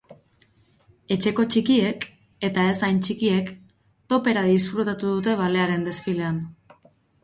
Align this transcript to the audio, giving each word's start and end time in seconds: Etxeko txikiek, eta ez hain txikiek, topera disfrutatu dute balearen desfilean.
Etxeko 1.15 1.45
txikiek, 1.55 2.07
eta 2.51 2.65
ez 2.71 2.81
hain 2.89 2.99
txikiek, 3.05 3.55
topera 4.15 4.47
disfrutatu 4.53 5.17
dute 5.17 5.41
balearen 5.47 5.91
desfilean. 5.93 6.47